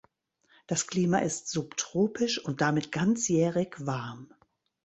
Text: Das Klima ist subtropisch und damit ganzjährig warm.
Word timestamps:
Das 0.65 0.87
Klima 0.87 1.19
ist 1.19 1.49
subtropisch 1.49 2.43
und 2.43 2.59
damit 2.61 2.91
ganzjährig 2.91 3.75
warm. 3.85 4.33